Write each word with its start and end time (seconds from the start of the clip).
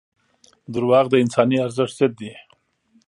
•دروغ 0.73 1.05
د 1.09 1.15
انساني 1.23 1.57
ارزښت 1.65 1.93
ضد 1.99 2.11
دي. 2.19 2.33